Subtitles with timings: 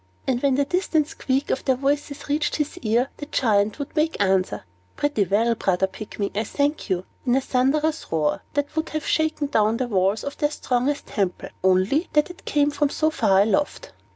[0.25, 3.95] And when the small distant squeak of their voices reached his ear, the Giant would
[3.95, 4.63] make answer,
[4.97, 9.45] "Pretty well, brother Pygmy, I thank you," in a thunderous roar that would have shaken
[9.45, 13.91] down the walls of their strongest temple, only that it came from so far aloft.